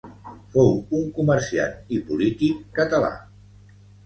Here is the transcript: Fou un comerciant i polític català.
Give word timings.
Fou 0.53 0.71
un 0.99 1.03
comerciant 1.17 1.75
i 1.99 2.01
polític 2.09 2.65
català. 2.81 3.13